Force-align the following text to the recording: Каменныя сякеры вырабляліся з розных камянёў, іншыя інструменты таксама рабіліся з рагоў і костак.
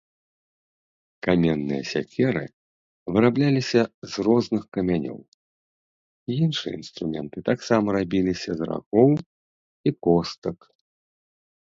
Каменныя 1.25 1.83
сякеры 1.91 2.41
вырабляліся 3.17 3.81
з 4.13 4.25
розных 4.29 4.63
камянёў, 4.77 5.19
іншыя 6.39 6.73
інструменты 6.81 7.37
таксама 7.51 7.87
рабіліся 7.99 8.51
з 8.63 8.71
рагоў 8.73 9.11
і 9.21 9.89
костак. 10.09 10.57